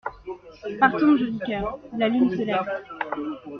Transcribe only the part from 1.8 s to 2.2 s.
la